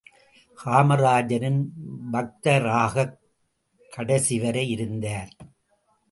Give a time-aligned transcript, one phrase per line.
[0.65, 1.65] காமராஜரின்
[2.11, 3.17] பக்தராகக்
[3.89, 5.29] கடைசி வரை இருந்தார்.